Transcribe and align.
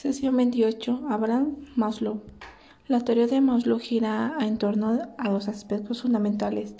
Sesión 0.00 0.34
28. 0.34 1.08
Abraham 1.10 1.56
Maslow. 1.76 2.22
La 2.88 3.00
teoría 3.00 3.26
de 3.26 3.42
Maslow 3.42 3.78
gira 3.78 4.34
en 4.40 4.56
torno 4.56 4.98
a 5.18 5.28
dos 5.28 5.46
aspectos 5.46 6.00
fundamentales 6.00 6.74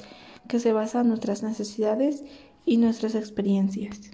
que 0.48 0.58
se 0.58 0.72
basan 0.72 1.02
en 1.02 1.08
nuestras 1.08 1.42
necesidades 1.42 2.24
y 2.64 2.78
nuestras 2.78 3.14
experiencias. 3.14 4.12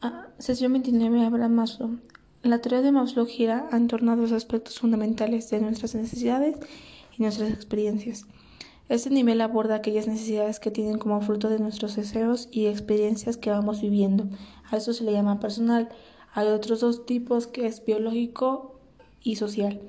Ah, 0.00 0.28
sesión 0.38 0.72
29. 0.72 1.22
Abraham 1.22 1.52
Maslow. 1.52 1.98
La 2.42 2.60
teoría 2.62 2.80
de 2.80 2.92
Maslow 2.92 3.26
gira 3.26 3.68
en 3.72 3.88
torno 3.88 4.12
a 4.12 4.16
dos 4.16 4.32
aspectos 4.32 4.80
fundamentales 4.80 5.50
de 5.50 5.60
nuestras 5.60 5.94
necesidades 5.94 6.56
y 7.18 7.22
nuestras 7.22 7.50
experiencias. 7.50 8.24
Este 8.88 9.10
nivel 9.10 9.42
aborda 9.42 9.74
aquellas 9.74 10.06
necesidades 10.06 10.60
que 10.60 10.70
tienen 10.70 10.96
como 10.96 11.20
fruto 11.20 11.50
de 11.50 11.58
nuestros 11.58 11.96
deseos 11.96 12.48
y 12.50 12.68
experiencias 12.68 13.36
que 13.36 13.50
vamos 13.50 13.82
viviendo. 13.82 14.30
A 14.70 14.78
eso 14.78 14.94
se 14.94 15.04
le 15.04 15.12
llama 15.12 15.40
personal. 15.40 15.90
Hay 16.32 16.48
otros 16.48 16.80
dos 16.80 17.06
tipos 17.06 17.46
que 17.46 17.66
es 17.66 17.84
biológico 17.84 18.78
y 19.22 19.36
social. 19.36 19.80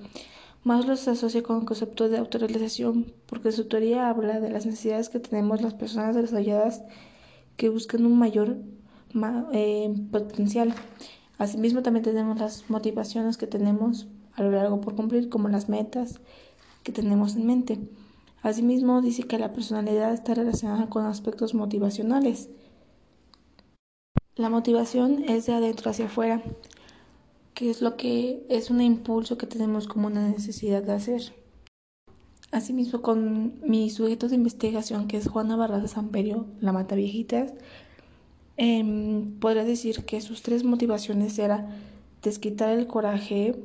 Maslow 0.63 0.95
se 0.95 1.11
asocia 1.11 1.43
con 1.43 1.59
el 1.59 1.65
concepto 1.65 2.07
de 2.07 2.17
autorrealización 2.17 3.13
porque 3.25 3.51
su 3.51 3.65
teoría 3.65 4.09
habla 4.09 4.39
de 4.39 4.49
las 4.49 4.65
necesidades 4.65 5.09
que 5.09 5.19
tenemos 5.19 5.61
las 5.61 5.73
personas 5.73 6.15
desarrolladas 6.15 6.83
que 7.57 7.69
buscan 7.69 8.05
un 8.05 8.17
mayor 8.17 8.57
eh, 9.51 9.93
potencial. 10.11 10.73
Asimismo, 11.37 11.81
también 11.81 12.03
tenemos 12.03 12.39
las 12.39 12.69
motivaciones 12.69 13.37
que 13.37 13.47
tenemos 13.47 14.07
a 14.35 14.43
lo 14.43 14.51
largo 14.51 14.81
por 14.81 14.95
cumplir, 14.95 15.29
como 15.29 15.49
las 15.49 15.69
metas 15.69 16.19
que 16.83 16.91
tenemos 16.91 17.35
en 17.35 17.45
mente. 17.45 17.79
Asimismo, 18.41 19.01
dice 19.01 19.23
que 19.23 19.39
la 19.39 19.53
personalidad 19.53 20.13
está 20.13 20.33
relacionada 20.33 20.89
con 20.89 21.05
aspectos 21.05 21.53
motivacionales. 21.53 22.49
La 24.35 24.49
motivación 24.49 25.25
es 25.29 25.45
de 25.45 25.53
adentro 25.53 25.91
hacia 25.91 26.05
afuera, 26.05 26.41
que 27.53 27.69
es 27.69 27.83
lo 27.83 27.97
que 27.97 28.43
es 28.49 28.71
un 28.71 28.81
impulso 28.81 29.37
que 29.37 29.45
tenemos 29.45 29.87
como 29.87 30.07
una 30.07 30.27
necesidad 30.27 30.81
de 30.81 30.93
hacer. 30.93 31.21
Asimismo, 32.51 33.03
con 33.03 33.61
mi 33.61 33.91
sujeto 33.91 34.27
de 34.29 34.35
investigación, 34.35 35.07
que 35.07 35.17
es 35.17 35.27
Juana 35.27 35.55
Barraza 35.55 35.87
Samperio, 35.87 36.47
la 36.61 36.71
mata 36.71 36.95
viejitas, 36.95 37.53
eh, 38.57 39.23
podría 39.39 39.65
decir 39.65 40.03
que 40.03 40.19
sus 40.19 40.41
tres 40.41 40.63
motivaciones 40.63 41.37
eran 41.37 41.67
desquitar 42.23 42.69
el 42.69 42.87
coraje, 42.87 43.55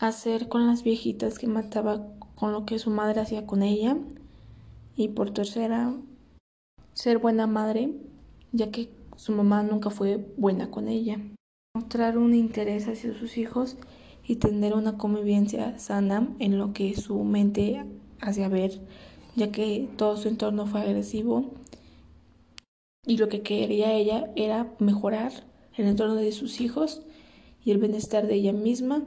hacer 0.00 0.48
con 0.48 0.66
las 0.66 0.82
viejitas 0.82 1.38
que 1.38 1.46
mataba 1.46 2.06
con 2.34 2.52
lo 2.52 2.66
que 2.66 2.78
su 2.78 2.90
madre 2.90 3.20
hacía 3.20 3.46
con 3.46 3.62
ella 3.62 3.96
y 4.96 5.08
por 5.08 5.30
tercera 5.30 5.94
ser 6.92 7.18
buena 7.18 7.46
madre 7.46 7.94
ya 8.52 8.70
que 8.70 8.90
su 9.16 9.32
mamá 9.32 9.62
nunca 9.62 9.90
fue 9.90 10.16
buena 10.36 10.70
con 10.70 10.88
ella. 10.88 11.18
Mostrar 11.74 12.18
un 12.18 12.34
interés 12.34 12.88
hacia 12.88 13.14
sus 13.14 13.38
hijos 13.38 13.76
y 14.26 14.36
tener 14.36 14.74
una 14.74 14.98
convivencia 14.98 15.78
sana 15.78 16.28
en 16.38 16.58
lo 16.58 16.72
que 16.72 16.94
su 16.96 17.22
mente 17.24 17.84
hacía 18.20 18.48
ver 18.48 18.80
ya 19.38 19.52
que 19.52 19.88
todo 19.96 20.16
su 20.16 20.28
entorno 20.28 20.66
fue 20.66 20.80
agresivo 20.80 21.52
y 23.06 23.16
lo 23.16 23.28
que 23.28 23.42
quería 23.42 23.92
ella 23.92 24.30
era 24.34 24.74
mejorar 24.80 25.32
el 25.76 25.86
entorno 25.86 26.16
de 26.16 26.32
sus 26.32 26.60
hijos 26.60 27.02
y 27.64 27.70
el 27.70 27.78
bienestar 27.78 28.26
de 28.26 28.34
ella 28.34 28.52
misma 28.52 29.04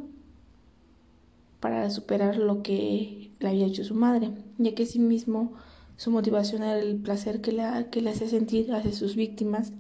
para 1.60 1.90
superar 1.90 2.38
lo 2.38 2.64
que 2.64 3.32
le 3.40 3.48
había 3.50 3.68
hecho 3.68 3.84
su 3.84 3.94
madre, 3.94 4.32
ya 4.58 4.74
que 4.74 4.86
sí 4.86 5.00
mismo 5.00 5.54
su 5.98 6.12
motivación 6.12 6.64
era 6.64 6.80
el 6.80 6.98
placer 6.98 7.42
que, 7.42 7.52
que 7.92 8.02
le 8.02 8.10
hacía 8.10 8.28
sentir 8.28 8.74
hacia 8.74 8.92
sus 8.92 9.16
víctimas 9.16 9.72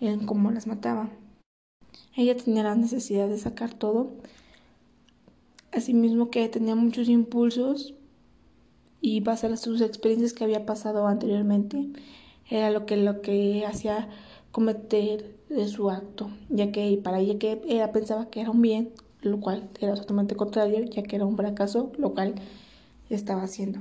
en 0.00 0.26
cómo 0.26 0.50
las 0.50 0.66
mataba. 0.66 1.10
Ella 2.16 2.36
tenía 2.36 2.62
la 2.62 2.74
necesidad 2.74 3.28
de 3.28 3.38
sacar 3.38 3.72
todo, 3.74 4.10
asimismo 5.72 6.30
que 6.30 6.48
tenía 6.48 6.74
muchos 6.74 7.08
impulsos 7.08 7.94
y 9.00 9.20
basar 9.20 9.56
sus 9.56 9.80
experiencias 9.80 10.32
que 10.32 10.44
había 10.44 10.66
pasado 10.66 11.06
anteriormente 11.06 11.88
era 12.48 12.70
lo 12.70 12.86
que 12.86 12.96
lo 12.96 13.22
que 13.22 13.64
hacía 13.66 14.08
cometer 14.50 15.36
su 15.68 15.90
acto, 15.90 16.30
ya 16.48 16.70
que 16.70 17.00
para 17.02 17.20
ella 17.20 17.38
que 17.38 17.62
ella 17.66 17.92
pensaba 17.92 18.30
que 18.30 18.40
era 18.40 18.50
un 18.50 18.62
bien 18.62 18.92
lo 19.22 19.40
cual 19.40 19.68
era 19.80 19.94
totalmente 19.94 20.34
contrario, 20.36 20.84
ya 20.84 21.02
que 21.02 21.16
era 21.16 21.24
un 21.24 21.36
fracaso, 21.36 21.92
lo 21.96 22.12
cual 22.12 22.34
estaba 23.08 23.42
haciendo. 23.42 23.80